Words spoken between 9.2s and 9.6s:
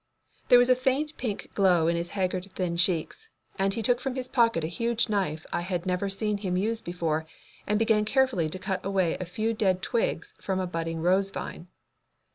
few